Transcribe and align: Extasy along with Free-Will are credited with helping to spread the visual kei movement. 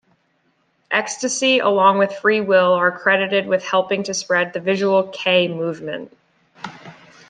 Extasy 0.89 1.59
along 1.63 1.99
with 1.99 2.15
Free-Will 2.17 2.73
are 2.73 2.91
credited 2.91 3.45
with 3.45 3.63
helping 3.63 4.01
to 4.05 4.15
spread 4.15 4.51
the 4.51 4.59
visual 4.59 5.03
kei 5.09 5.47
movement. 5.47 6.11